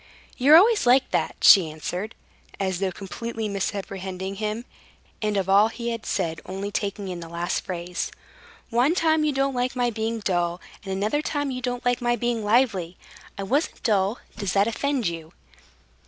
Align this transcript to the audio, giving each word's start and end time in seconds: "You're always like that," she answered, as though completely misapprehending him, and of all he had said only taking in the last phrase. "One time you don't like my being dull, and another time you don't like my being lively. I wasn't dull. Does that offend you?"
"You're 0.35 0.57
always 0.57 0.87
like 0.87 1.11
that," 1.11 1.35
she 1.41 1.69
answered, 1.69 2.15
as 2.59 2.79
though 2.79 2.91
completely 2.91 3.47
misapprehending 3.47 4.37
him, 4.37 4.65
and 5.21 5.37
of 5.37 5.47
all 5.47 5.67
he 5.67 5.91
had 5.91 6.07
said 6.07 6.41
only 6.43 6.71
taking 6.71 7.07
in 7.07 7.19
the 7.19 7.29
last 7.29 7.63
phrase. 7.63 8.11
"One 8.71 8.95
time 8.95 9.23
you 9.23 9.31
don't 9.31 9.53
like 9.53 9.75
my 9.75 9.91
being 9.91 10.19
dull, 10.19 10.59
and 10.83 10.91
another 10.91 11.21
time 11.21 11.51
you 11.51 11.61
don't 11.61 11.85
like 11.85 12.01
my 12.01 12.15
being 12.15 12.43
lively. 12.43 12.97
I 13.37 13.43
wasn't 13.43 13.83
dull. 13.83 14.17
Does 14.37 14.53
that 14.53 14.65
offend 14.67 15.05
you?" 15.05 15.33